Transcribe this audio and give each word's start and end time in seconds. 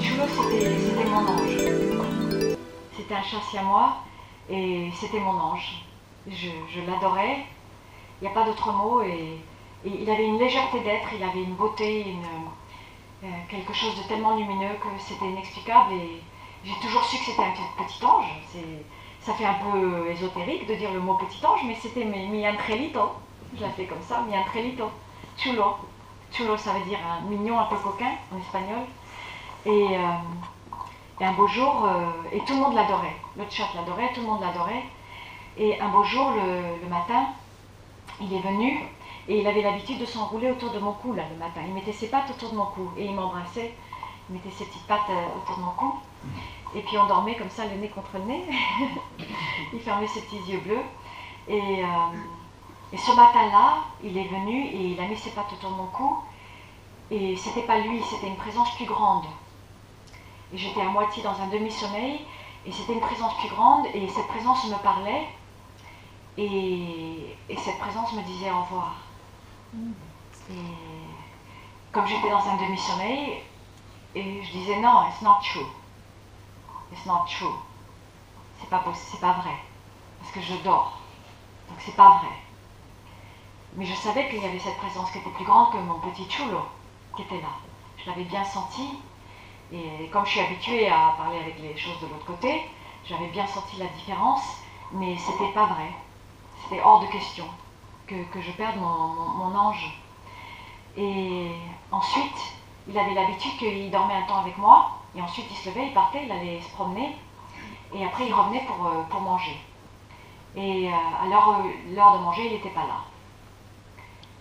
Chulo, 0.00 0.24
c'était 0.28 0.78
c'était 0.78 1.08
mon 1.10 1.26
ange. 1.26 2.56
C'était 2.96 3.14
un 3.14 3.22
chat 3.22 3.40
siamois 3.50 3.96
et 4.48 4.90
c'était 4.94 5.18
mon 5.18 5.32
ange. 5.32 5.84
Je, 6.28 6.80
l'adorais. 6.86 7.44
Il 8.20 8.24
n'y 8.24 8.28
a 8.28 8.34
pas 8.34 8.44
d'autre 8.44 8.72
mot. 8.72 9.02
Et, 9.02 9.38
il 9.84 10.10
avait 10.10 10.26
une 10.26 10.38
légèreté 10.38 10.80
d'être, 10.80 11.08
il 11.16 11.22
avait 11.22 11.42
une 11.42 11.54
beauté, 11.54 12.16
euh, 13.22 13.26
quelque 13.48 13.72
chose 13.72 13.96
de 13.96 14.08
tellement 14.08 14.36
lumineux 14.36 14.74
que 14.80 14.88
c'était 14.98 15.26
inexplicable. 15.26 15.94
Et 15.94 16.20
j'ai 16.64 16.74
toujours 16.80 17.04
su 17.04 17.18
que 17.18 17.24
c'était 17.24 17.42
un 17.42 17.84
petit 17.84 18.04
ange. 18.04 18.26
Ça 19.20 19.34
fait 19.34 19.44
un 19.44 19.54
peu 19.54 20.10
ésotérique 20.10 20.66
de 20.66 20.74
dire 20.74 20.92
le 20.92 21.00
mot 21.00 21.14
petit 21.14 21.44
ange, 21.44 21.60
mais 21.64 21.74
c'était 21.74 22.04
mi 22.04 22.46
angelito. 22.46 23.12
Je 23.56 23.64
l'ai 23.64 23.70
fait 23.70 23.86
comme 23.86 24.02
ça, 24.02 24.24
mi 24.28 24.36
angelito. 24.36 24.90
Chulo. 25.36 25.76
Chulo, 26.30 26.56
ça 26.56 26.72
veut 26.72 26.84
dire 26.84 26.98
un 27.04 27.28
mignon, 27.28 27.58
un 27.58 27.64
peu 27.64 27.76
coquin 27.76 28.12
en 28.32 28.38
espagnol. 28.38 28.84
Et, 29.66 29.70
euh, 29.70 31.20
et 31.20 31.24
un 31.24 31.32
beau 31.32 31.48
jour, 31.48 31.84
euh, 31.84 32.10
et 32.32 32.38
tout 32.40 32.54
le 32.54 32.60
monde 32.60 32.74
l'adorait. 32.74 33.16
Le 33.36 33.44
chat 33.50 33.68
l'adorait, 33.74 34.12
tout 34.14 34.20
le 34.20 34.26
monde 34.26 34.40
l'adorait. 34.40 34.84
Et 35.56 35.80
un 35.80 35.88
beau 35.88 36.04
jour, 36.04 36.30
le, 36.30 36.88
matin, 36.88 37.26
il 38.20 38.32
est 38.32 38.40
venu 38.40 38.84
et 39.28 39.40
il 39.40 39.46
avait 39.46 39.62
l'habitude 39.62 39.98
de 39.98 40.04
s'enrouler 40.04 40.50
autour 40.50 40.70
de 40.70 40.78
mon 40.78 40.92
cou 40.92 41.12
là 41.12 41.24
le 41.30 41.36
matin. 41.36 41.60
Il 41.66 41.74
mettait 41.74 41.92
ses 41.92 42.08
pattes 42.08 42.30
autour 42.30 42.50
de 42.50 42.56
mon 42.56 42.66
cou 42.66 42.90
et 42.96 43.06
il 43.06 43.14
m'embrassait. 43.14 43.74
Il 44.28 44.34
mettait 44.34 44.50
ses 44.50 44.64
petites 44.64 44.86
pattes 44.86 45.10
euh, 45.10 45.38
autour 45.42 45.56
de 45.56 45.62
mon 45.62 45.72
cou. 45.72 45.94
Et 46.76 46.82
puis 46.82 46.96
on 46.96 47.06
dormait 47.06 47.34
comme 47.34 47.50
ça, 47.50 47.64
le 47.66 47.76
nez 47.80 47.88
contre 47.88 48.10
le 48.14 48.24
nez. 48.24 48.44
il 49.72 49.80
fermait 49.80 50.06
ses 50.06 50.20
petits 50.20 50.50
yeux 50.50 50.60
bleus. 50.60 50.84
Et, 51.48 51.82
et 52.92 52.96
ce 52.96 53.16
matin-là, 53.16 53.78
il 54.04 54.18
est 54.18 54.28
venu 54.28 54.66
et 54.66 54.92
il 54.92 55.00
a 55.00 55.06
mis 55.06 55.16
ses 55.16 55.30
pattes 55.30 55.50
autour 55.52 55.70
de 55.70 55.76
mon 55.76 55.86
cou. 55.86 56.18
Et 57.10 57.36
c'était 57.36 57.62
pas 57.62 57.78
lui, 57.78 58.02
c'était 58.02 58.28
une 58.28 58.36
présence 58.36 58.74
plus 58.76 58.84
grande. 58.84 59.24
J'étais 60.52 60.80
à 60.80 60.88
moitié 60.88 61.22
dans 61.22 61.40
un 61.40 61.48
demi-sommeil. 61.48 62.24
Et 62.66 62.72
c'était 62.72 62.94
une 62.94 63.00
présence 63.00 63.36
plus 63.38 63.48
grande. 63.48 63.86
Et 63.94 64.08
cette 64.08 64.26
présence 64.28 64.64
me 64.66 64.76
parlait. 64.82 65.26
Et, 66.36 67.36
et 67.48 67.56
cette 67.56 67.78
présence 67.78 68.12
me 68.12 68.22
disait 68.22 68.50
au 68.50 68.62
revoir. 68.62 68.94
Et 70.50 70.54
comme 71.92 72.06
j'étais 72.06 72.30
dans 72.30 72.46
un 72.46 72.56
demi-sommeil, 72.56 73.42
et 74.14 74.42
je 74.42 74.52
disais 74.52 74.80
non, 74.80 75.08
it's 75.08 75.22
not 75.22 75.38
true. 75.42 75.66
It's 76.92 77.04
not 77.06 77.24
true. 77.26 77.54
C'est 78.60 78.70
pas 78.70 78.78
possible, 78.78 79.06
c'est 79.10 79.20
pas 79.20 79.32
vrai. 79.34 79.56
Parce 80.20 80.32
que 80.32 80.40
je 80.40 80.54
dors. 80.64 80.98
Donc 81.68 81.78
c'est 81.80 81.96
pas 81.96 82.18
vrai. 82.18 82.34
Mais 83.74 83.84
je 83.84 83.94
savais 83.94 84.28
qu'il 84.28 84.42
y 84.42 84.46
avait 84.46 84.58
cette 84.58 84.78
présence 84.78 85.10
qui 85.10 85.18
était 85.18 85.30
plus 85.30 85.44
grande 85.44 85.72
que 85.72 85.78
mon 85.78 85.98
petit 86.00 86.28
chulo 86.30 86.62
qui 87.14 87.22
était 87.22 87.40
là. 87.40 87.50
Je 87.98 88.10
l'avais 88.10 88.24
bien 88.24 88.44
senti. 88.44 88.88
Et 89.72 90.08
comme 90.12 90.24
je 90.24 90.30
suis 90.30 90.40
habituée 90.40 90.88
à 90.88 91.14
parler 91.18 91.38
avec 91.38 91.58
les 91.60 91.76
choses 91.76 92.00
de 92.00 92.06
l'autre 92.06 92.24
côté, 92.24 92.62
j'avais 93.04 93.26
bien 93.28 93.46
senti 93.46 93.76
la 93.76 93.86
différence, 93.86 94.62
mais 94.92 95.16
c'était 95.18 95.52
pas 95.52 95.66
vrai. 95.66 95.90
C'était 96.62 96.82
hors 96.82 97.00
de 97.00 97.06
question 97.06 97.46
que, 98.06 98.14
que 98.32 98.40
je 98.40 98.50
perde 98.52 98.76
mon, 98.76 98.88
mon- 98.88 99.54
ange. 99.58 100.00
Et 100.96 101.50
ensuite, 101.92 102.54
il 102.88 102.98
avait 102.98 103.14
l'habitude 103.14 103.56
qu'il 103.58 103.90
dormait 103.90 104.14
un 104.14 104.22
temps 104.22 104.38
avec 104.40 104.56
moi, 104.58 104.90
et 105.14 105.22
ensuite 105.22 105.46
il 105.50 105.56
se 105.56 105.68
levait, 105.68 105.88
il 105.88 105.92
partait, 105.94 106.24
il 106.24 106.32
allait 106.32 106.60
se 106.60 106.70
promener, 106.70 107.14
et 107.94 108.04
après 108.04 108.26
il 108.26 108.32
revenait 108.34 108.64
pour, 108.66 108.86
euh, 108.86 109.02
pour 109.10 109.20
manger. 109.20 109.56
Et 110.56 110.88
euh, 110.88 110.96
à 111.22 111.26
l'heure 111.28 111.62
l'heure 111.94 112.18
de 112.18 112.24
manger, 112.24 112.46
il 112.46 112.52
n'était 112.54 112.70
pas 112.70 112.86
là. 112.86 113.04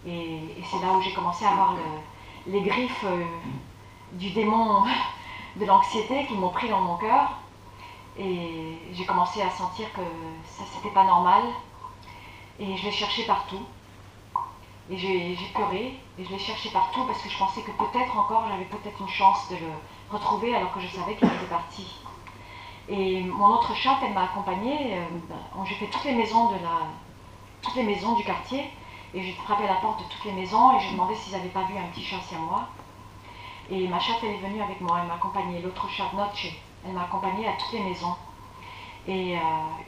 Et, 0.07 0.39
c'est 0.63 0.79
là 0.79 0.93
où 0.93 1.01
j'ai 1.01 1.13
commencé 1.13 1.45
à 1.45 1.51
avoir 1.51 1.73
le- 1.73 2.51
les 2.51 2.61
griffes 2.61 3.03
euh, 3.05 3.25
du 4.13 4.29
démon 4.31 4.83
de 5.59 5.65
l'anxiété 5.65 6.25
qui 6.27 6.33
m'ont 6.33 6.49
pris 6.49 6.69
dans 6.69 6.81
mon 6.81 6.97
cœur. 6.97 7.31
Et 8.17 8.77
j'ai 8.93 9.05
commencé 9.05 9.41
à 9.41 9.49
sentir 9.49 9.91
que 9.93 10.01
ça, 10.45 10.63
c'était 10.73 10.93
pas 10.93 11.03
normal. 11.03 11.43
Et 12.59 12.75
je 12.77 12.85
l'ai 12.85 12.91
cherché 12.91 13.25
partout. 13.25 13.61
Et 14.89 14.97
j'ai 14.97 15.35
pleuré, 15.53 15.99
et 16.17 16.23
je 16.23 16.29
l'ai 16.29 16.39
cherché 16.39 16.69
partout 16.69 17.03
parce 17.05 17.21
que 17.21 17.29
je 17.29 17.37
pensais 17.37 17.61
que 17.61 17.71
peut-être 17.71 18.17
encore 18.17 18.45
j'avais 18.47 18.63
peut-être 18.63 19.01
une 19.01 19.09
chance 19.09 19.49
de 19.49 19.55
le 19.55 19.71
retrouver 20.09 20.55
alors 20.55 20.71
que 20.71 20.79
je 20.79 20.87
savais 20.87 21.15
qu'il 21.15 21.27
était 21.27 21.45
parti. 21.49 21.85
Et 22.87 23.21
mon 23.21 23.47
autre 23.47 23.75
chatte, 23.75 23.97
elle 24.01 24.13
m'a 24.13 24.23
accompagnée. 24.23 24.95
euh, 24.95 25.65
j'ai 25.65 25.75
fait 25.75 25.87
toutes 25.87 26.05
les 26.05 26.13
maisons 26.13 26.51
de 26.51 26.55
la, 26.63 26.87
toutes 27.61 27.75
les 27.75 27.83
maisons 27.83 28.15
du 28.15 28.23
quartier, 28.23 28.71
et 29.13 29.21
j'ai 29.21 29.33
frappé 29.33 29.65
à 29.65 29.73
la 29.73 29.81
porte 29.81 29.99
de 29.99 30.05
toutes 30.05 30.23
les 30.23 30.31
maisons 30.31 30.77
et 30.77 30.79
j'ai 30.79 30.91
demandé 30.91 31.15
s'ils 31.15 31.33
n'avaient 31.33 31.49
pas 31.49 31.63
vu 31.63 31.77
un 31.77 31.87
petit 31.91 32.03
chat 32.03 32.17
à 32.33 32.39
moi. 32.39 32.67
Et 33.69 33.87
ma 33.87 33.99
chatte, 33.99 34.19
elle 34.23 34.35
est 34.35 34.37
venue 34.37 34.61
avec 34.61 34.79
moi, 34.79 34.99
elle 35.01 35.07
m'a 35.07 35.15
accompagnée. 35.15 35.61
L'autre 35.61 35.89
chatte, 35.89 36.13
Noche, 36.13 36.55
elle 36.85 36.93
m'a 36.93 37.03
accompagnée 37.03 37.47
à 37.47 37.53
toutes 37.53 37.73
les 37.73 37.83
maisons. 37.83 38.15
Et 39.07 39.37
euh, 39.37 39.41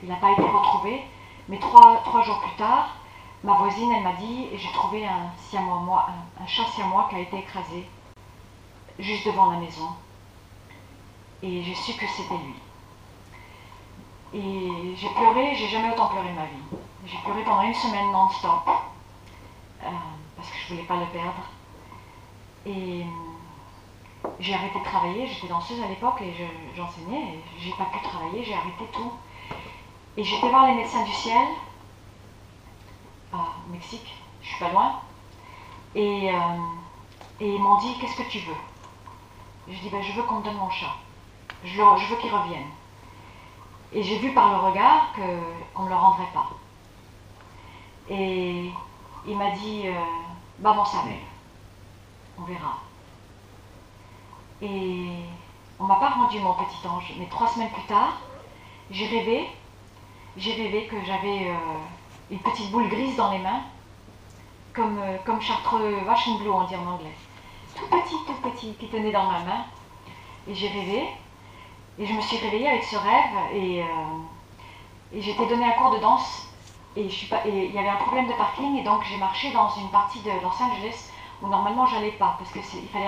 il 0.03 0.09
n'a 0.09 0.15
pas 0.15 0.31
été 0.31 0.41
retrouvé. 0.41 1.03
Mais 1.47 1.59
trois, 1.59 2.03
jours 2.23 2.39
plus 2.41 2.55
tard, 2.57 2.95
ma 3.43 3.53
voisine, 3.53 3.91
elle 3.91 4.03
m'a 4.03 4.13
dit, 4.13 4.47
j'ai 4.55 4.71
trouvé 4.71 5.05
un, 5.07 5.31
siamois, 5.37 5.79
moi, 5.79 6.07
un, 6.39 6.45
chat 6.45 6.65
siamois 6.65 7.07
qui 7.09 7.15
a 7.15 7.19
été 7.19 7.39
écrasé 7.39 7.87
juste 8.99 9.25
devant 9.25 9.51
la 9.51 9.59
maison. 9.59 9.89
Et 11.41 11.63
j'ai 11.63 11.73
su 11.73 11.93
que 11.93 12.05
c'était 12.05 12.37
lui. 12.37 12.55
Et 14.33 14.95
j'ai 14.95 15.09
pleuré, 15.09 15.55
j'ai 15.55 15.67
jamais 15.69 15.91
autant 15.91 16.09
pleuré 16.09 16.31
ma 16.33 16.45
vie. 16.45 16.79
J'ai 17.07 17.17
pleuré 17.19 17.43
pendant 17.43 17.61
une 17.61 17.73
semaine 17.73 18.11
non-stop, 18.11 18.69
euh, 19.83 19.87
parce 20.35 20.49
que 20.49 20.55
je 20.57 20.73
voulais 20.73 20.85
pas 20.85 20.97
le 20.97 21.05
perdre. 21.07 21.43
J'ai 24.39 24.53
arrêté 24.53 24.79
de 24.79 24.83
travailler, 24.83 25.27
j'étais 25.27 25.47
danseuse 25.47 25.81
à 25.81 25.87
l'époque 25.87 26.21
et 26.21 26.33
je- 26.33 26.75
j'enseignais, 26.75 27.39
j'ai 27.57 27.71
pas 27.73 27.85
pu 27.85 27.99
travailler, 28.01 28.43
j'ai 28.43 28.53
arrêté 28.53 28.85
tout. 28.93 29.11
Et 30.17 30.23
j'étais 30.23 30.49
voir 30.49 30.67
les 30.67 30.75
médecins 30.75 31.03
du 31.03 31.11
ciel, 31.11 31.47
au 33.33 33.71
Mexique, 33.71 34.15
je 34.41 34.47
suis 34.47 34.59
pas 34.59 34.71
loin, 34.71 34.99
et, 35.95 36.31
euh, 36.33 36.37
et 37.39 37.53
ils 37.55 37.61
m'ont 37.61 37.77
dit 37.77 37.97
Qu'est-ce 37.99 38.15
que 38.15 38.29
tu 38.29 38.39
veux? 38.39 38.57
Je 39.67 39.79
dis 39.79 39.89
ben, 39.89 40.01
Je 40.01 40.13
veux 40.13 40.23
qu'on 40.23 40.35
me 40.35 40.43
donne 40.43 40.57
mon 40.57 40.69
chat, 40.69 40.95
je, 41.63 41.81
veux 41.81 42.17
qu'il 42.17 42.33
revienne. 42.33 42.67
Et 43.91 44.03
j'ai 44.03 44.19
vu 44.19 44.33
par 44.33 44.49
le 44.51 44.67
regard 44.67 45.13
qu'on 45.13 45.83
ne 45.83 45.89
le 45.89 45.95
rendrait 45.95 46.29
pas. 46.33 46.49
Et 48.09 48.71
il 49.25 49.37
m'a 49.37 49.51
dit 49.51 49.83
euh, 49.87 49.99
Vamos 50.59 50.81
a 50.81 51.05
ver, 51.05 51.19
on 52.37 52.43
verra. 52.43 52.88
Et 54.61 55.05
on 55.79 55.85
m'a 55.85 55.95
pas 55.95 56.09
rendu 56.09 56.39
mon 56.39 56.53
petit 56.53 56.87
ange, 56.87 57.13
mais 57.17 57.27
trois 57.27 57.47
semaines 57.47 57.69
plus 57.69 57.83
tard, 57.83 58.17
j'ai 58.91 59.07
rêvé, 59.07 59.47
j'ai 60.35 60.53
rêvé 60.53 60.87
que 60.87 60.97
j'avais 61.05 61.49
euh, 61.49 61.55
une 62.31 62.39
petite 62.39 62.69
boule 62.71 62.89
grise 62.89 63.15
dans 63.15 63.31
les 63.31 63.39
mains, 63.39 63.61
comme, 64.73 64.99
euh, 64.99 65.17
comme 65.25 65.41
chartreux 65.41 65.99
Waschenblue 66.05 66.49
on 66.49 66.65
dit 66.65 66.75
en 66.75 66.85
anglais. 66.85 67.15
Tout 67.75 67.87
petit, 67.87 68.15
tout 68.27 68.49
petit, 68.49 68.73
qui 68.73 68.87
tenait 68.87 69.11
dans 69.11 69.31
ma 69.31 69.39
main. 69.39 69.65
Et 70.49 70.55
j'ai 70.55 70.67
rêvé, 70.67 71.07
et 71.97 72.05
je 72.05 72.13
me 72.13 72.21
suis 72.21 72.37
réveillée 72.37 72.69
avec 72.69 72.83
ce 72.83 72.97
rêve, 72.97 73.53
et, 73.53 73.81
euh, 73.81 73.85
j'étais 75.17 75.47
donné 75.47 75.65
un 75.65 75.71
cours 75.71 75.91
de 75.91 75.99
danse, 75.99 76.49
et 76.97 77.07
il 77.45 77.71
y 77.71 77.77
avait 77.77 77.87
un 77.87 77.95
problème 77.95 78.27
de 78.27 78.33
parking, 78.33 78.77
et 78.77 78.83
donc 78.83 79.03
j'ai 79.03 79.17
marché 79.17 79.51
dans 79.51 79.69
une 79.69 79.89
partie 79.89 80.19
de 80.21 80.31
Los 80.41 80.61
Angeles 80.61 81.11
où 81.41 81.47
normalement 81.47 81.85
j'allais 81.85 82.11
pas, 82.11 82.35
parce 82.37 82.51
qu'il 82.51 82.89
fallait 82.89 83.07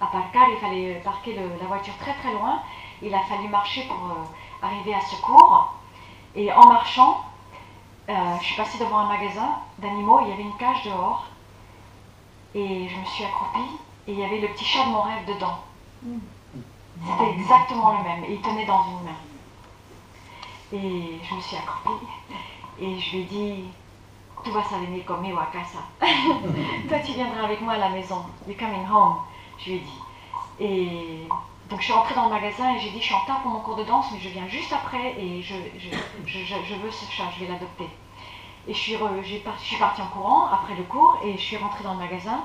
app- 0.00 0.08
aparcar, 0.08 0.48
il 0.50 0.56
fallait 0.58 0.94
parquer 1.04 1.34
le- 1.34 1.56
la 1.60 1.66
voiture 1.66 1.94
très 1.98 2.14
très 2.14 2.32
loin, 2.32 2.60
il 3.02 3.14
a 3.14 3.20
fallu 3.20 3.48
marcher 3.48 3.82
pour 3.88 3.96
euh, 4.10 4.66
arriver 4.66 4.94
à 4.94 5.00
ce 5.00 5.20
cours, 5.20 5.74
et 6.34 6.52
en 6.52 6.66
marchant, 6.68 7.20
euh, 8.08 8.12
je 8.40 8.44
suis 8.44 8.56
passée 8.56 8.78
devant 8.78 8.98
un 8.98 9.08
magasin 9.08 9.56
d'animaux, 9.78 10.20
il 10.22 10.28
y 10.28 10.32
avait 10.32 10.42
une 10.42 10.56
cage 10.56 10.82
dehors, 10.84 11.24
et 12.54 12.88
je 12.88 12.96
me 12.96 13.04
suis 13.06 13.24
accroupie, 13.24 13.70
et 14.06 14.12
il 14.12 14.18
y 14.18 14.24
avait 14.24 14.40
le 14.40 14.48
petit 14.48 14.64
chat 14.64 14.84
de 14.84 14.90
mon 14.90 15.02
rêve 15.02 15.26
dedans. 15.26 15.58
C'était 17.06 17.30
exactement 17.32 17.92
le 17.98 18.04
même, 18.04 18.24
et 18.24 18.34
il 18.34 18.40
tenait 18.40 18.66
dans 18.66 18.82
une 18.84 19.04
main. 19.04 19.18
Et 20.72 21.20
je 21.22 21.34
me 21.34 21.40
suis 21.40 21.56
accroupie, 21.56 22.06
et 22.80 22.98
je 22.98 23.10
lui 23.16 23.22
ai 23.22 23.24
dit, 23.24 23.64
tu 24.44 24.50
vas 24.50 24.60
venir 24.60 25.04
conmigo 25.06 25.38
a 25.38 25.46
casa. 25.46 25.78
Toi, 26.88 26.98
tu 27.04 27.12
viendras 27.12 27.44
avec 27.44 27.60
moi 27.62 27.74
à 27.74 27.78
la 27.78 27.88
maison. 27.88 28.24
You're 28.46 28.58
coming 28.58 28.84
home, 28.86 29.16
je 29.58 29.70
lui 29.70 29.76
ai 29.76 29.80
dit. 29.80 30.00
Et 30.60 31.28
donc 31.70 31.80
je 31.80 31.84
suis 31.84 31.92
rentrée 31.92 32.14
dans 32.14 32.26
le 32.26 32.30
magasin 32.30 32.74
et 32.74 32.78
j'ai 32.78 32.90
dit, 32.90 33.00
je 33.00 33.04
suis 33.04 33.14
en 33.14 33.20
retard 33.20 33.40
pour 33.42 33.50
mon 33.50 33.60
cours 33.60 33.76
de 33.76 33.84
danse, 33.84 34.06
mais 34.12 34.20
je 34.20 34.28
viens 34.28 34.46
juste 34.48 34.72
après 34.72 35.14
et 35.18 35.42
je, 35.42 35.54
veux 35.54 36.90
ce 36.90 37.10
chat, 37.10 37.24
je 37.36 37.44
vais 37.44 37.50
l'adopter. 37.50 37.88
Et 38.66 38.72
je 38.72 38.78
suis, 38.78 38.96
partie 39.78 40.00
en 40.00 40.06
courant 40.06 40.46
après 40.46 40.74
le 40.74 40.84
cours 40.84 41.18
et 41.24 41.32
je 41.36 41.42
suis 41.42 41.56
rentrée 41.56 41.84
dans 41.84 41.94
le 41.94 41.98
magasin. 41.98 42.40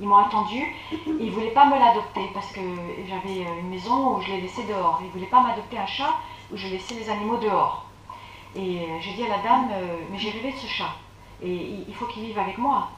Ils 0.00 0.06
m'ont 0.06 0.16
attendu. 0.16 0.58
et 0.92 0.98
Ils 1.06 1.26
ne 1.26 1.30
voulaient 1.30 1.52
pas 1.52 1.64
me 1.64 1.78
l'adopter 1.78 2.28
parce 2.34 2.52
que 2.52 2.60
j'avais 3.08 3.46
euh, 3.46 3.60
une 3.60 3.70
maison 3.70 4.16
où 4.16 4.20
je 4.20 4.32
les 4.32 4.42
laissais 4.42 4.64
dehors. 4.64 4.98
Ils 5.00 5.06
ne 5.06 5.12
voulaient 5.12 5.30
pas 5.30 5.40
m'adopter 5.40 5.78
un 5.78 5.86
chat 5.86 6.14
où 6.52 6.56
je 6.58 6.68
laissais 6.68 6.94
les 6.94 7.08
animaux 7.08 7.38
dehors. 7.38 7.86
Et 8.54 8.80
euh, 8.80 9.00
j'ai 9.00 9.12
dit 9.14 9.24
à 9.24 9.28
la 9.28 9.38
dame, 9.38 9.68
euh, 9.72 9.96
mais 10.10 10.18
j'ai 10.18 10.30
rêvé 10.30 10.52
de 10.52 10.56
ce 10.58 10.66
chat. 10.66 10.90
Et 11.42 11.84
il 11.88 11.94
faut 11.94 12.06
qu'il 12.06 12.24
vive 12.24 12.38
avec 12.38 12.58
moi. 12.58 12.88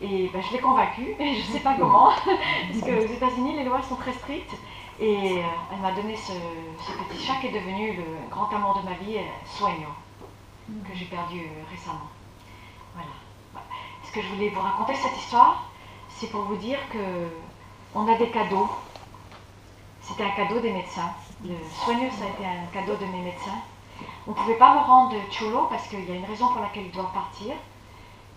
Et 0.00 0.28
ben, 0.32 0.42
je 0.42 0.52
l'ai 0.52 0.60
convaincue, 0.60 1.14
et 1.18 1.34
je 1.40 1.48
ne 1.48 1.52
sais 1.52 1.60
pas 1.60 1.74
comment, 1.74 2.10
parce 2.26 2.80
qu'aux 2.80 3.12
États-Unis, 3.12 3.56
les 3.56 3.64
lois 3.64 3.82
sont 3.82 3.96
très 3.96 4.12
strictes. 4.12 4.54
Et 5.00 5.38
euh, 5.38 5.42
elle 5.72 5.80
m'a 5.80 5.92
donné 5.92 6.16
ce, 6.16 6.32
petit 6.32 7.24
chat 7.24 7.36
qui 7.40 7.48
est 7.48 7.52
devenu 7.52 7.96
le 7.96 8.04
grand 8.30 8.52
amour 8.52 8.80
de 8.80 8.88
ma 8.88 8.96
vie, 8.96 9.18
Soigno, 9.44 9.88
que 10.68 10.94
j'ai 10.94 11.04
perdu 11.04 11.42
récemment. 11.70 12.08
Voilà. 12.94 13.10
Ce 14.02 14.10
que 14.12 14.20
je 14.20 14.28
voulais 14.28 14.48
vous 14.48 14.60
raconter 14.60 14.94
cette 14.94 15.16
histoire, 15.16 15.70
c'est 16.08 16.30
pour 16.30 16.42
vous 16.42 16.56
dire 16.56 16.78
que 16.92 17.28
on 17.94 18.12
a 18.12 18.16
des 18.16 18.30
cadeaux. 18.30 18.68
C'était 20.00 20.24
un 20.24 20.30
cadeau 20.30 20.58
des 20.60 20.72
médecins. 20.72 21.10
Le 21.44 21.54
soigneux, 21.84 22.10
ça 22.10 22.24
a 22.24 22.28
été 22.28 22.44
un 22.44 22.66
cadeau 22.72 22.96
de 22.96 23.04
mes 23.06 23.22
médecins. 23.22 23.60
On 24.26 24.30
ne 24.30 24.36
pouvait 24.36 24.58
pas 24.58 24.74
me 24.74 24.80
rendre 24.80 25.14
chulo 25.30 25.66
parce 25.70 25.86
qu'il 25.88 26.08
y 26.08 26.12
a 26.12 26.14
une 26.14 26.24
raison 26.24 26.48
pour 26.48 26.60
laquelle 26.60 26.86
ils 26.86 26.92
doivent 26.92 27.12
partir, 27.12 27.54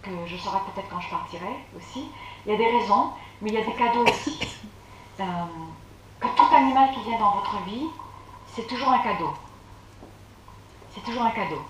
que 0.01 0.09
je 0.25 0.37
saurai 0.37 0.59
peut-être 0.73 0.89
quand 0.89 0.99
je 0.99 1.09
partirai 1.09 1.55
aussi. 1.77 2.05
Il 2.45 2.51
y 2.51 2.55
a 2.55 2.57
des 2.57 2.69
raisons, 2.69 3.11
mais 3.41 3.49
il 3.49 3.55
y 3.55 3.57
a 3.57 3.65
des 3.65 3.73
cadeaux 3.73 4.03
aussi. 4.03 4.39
Euh, 5.19 5.23
que 6.19 6.27
tout 6.27 6.55
animal 6.55 6.89
qui 6.93 7.01
vient 7.01 7.19
dans 7.19 7.31
votre 7.31 7.63
vie, 7.63 7.85
c'est 8.47 8.67
toujours 8.67 8.89
un 8.89 8.99
cadeau. 8.99 9.33
C'est 10.89 11.03
toujours 11.03 11.23
un 11.23 11.31
cadeau. 11.31 11.61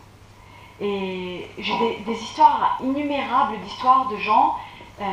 Et 0.79 1.47
j'ai 1.59 2.03
des, 2.05 2.13
histoires 2.13 2.79
innumérables 2.81 3.59
d'histoires 3.59 4.07
de 4.07 4.17
gens 4.17 4.55
euh, 4.99 5.05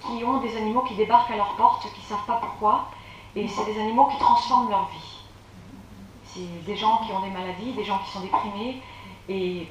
qui 0.00 0.24
ont 0.24 0.38
des 0.38 0.56
animaux 0.56 0.82
qui 0.82 0.94
débarquent 0.94 1.30
à 1.30 1.36
leur 1.36 1.54
porte, 1.54 1.82
qui 1.92 2.00
ne 2.00 2.06
savent 2.06 2.26
pas 2.26 2.40
pourquoi, 2.40 2.88
et 3.36 3.46
c'est 3.46 3.64
des 3.66 3.78
animaux 3.78 4.06
qui 4.06 4.18
transforment 4.18 4.70
leur 4.70 4.88
vie. 4.88 5.20
C'est 6.24 6.64
des 6.64 6.76
gens 6.76 6.98
qui 6.98 7.12
ont 7.12 7.20
des 7.20 7.30
maladies, 7.30 7.72
des 7.72 7.84
gens 7.84 7.98
qui 7.98 8.10
sont 8.10 8.20
déprimés, 8.20 8.82
et, 9.28 9.68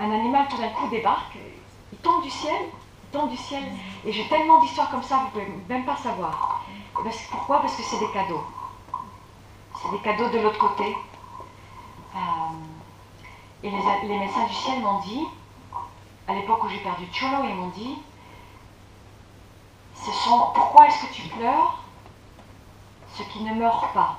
un 0.00 0.10
animal 0.10 0.46
tout 0.48 0.56
d'un 0.56 0.70
coup 0.70 0.88
débarque, 0.88 1.38
il 1.92 1.98
tombe 1.98 2.22
du 2.22 2.30
ciel, 2.30 2.68
il 3.04 3.10
tombe 3.10 3.30
du 3.30 3.36
ciel, 3.36 3.64
et 4.04 4.12
j'ai 4.12 4.28
tellement 4.28 4.60
d'histoires 4.60 4.90
comme 4.90 5.02
ça, 5.02 5.16
vous 5.16 5.40
ne 5.40 5.44
pouvez 5.44 5.62
même 5.68 5.84
pas 5.84 5.96
savoir. 5.96 6.62
pourquoi? 7.30 7.60
Parce 7.60 7.76
que 7.76 7.82
c'est 7.82 7.98
des 7.98 8.10
cadeaux. 8.12 8.44
C'est 9.80 9.90
des 9.90 9.98
cadeaux 9.98 10.28
de 10.28 10.38
l'autre 10.38 10.58
côté. 10.58 10.96
Euh, 12.14 12.18
et 13.62 13.70
les, 13.70 14.18
médecins 14.18 14.46
du 14.46 14.54
ciel 14.54 14.80
m'ont 14.80 15.00
dit, 15.00 15.26
à 16.26 16.34
l'époque 16.34 16.64
où 16.64 16.68
j'ai 16.68 16.78
perdu 16.78 17.06
Cholo, 17.12 17.44
ils 17.44 17.54
m'ont 17.54 17.68
dit, 17.68 17.96
ce 19.94 20.12
sont, 20.12 20.50
pourquoi 20.54 20.86
est-ce 20.86 21.06
que 21.06 21.12
tu 21.12 21.22
pleures? 21.28 21.78
Ce 23.14 23.22
qui 23.24 23.42
ne 23.42 23.54
meurt 23.54 23.92
pas. 23.94 24.18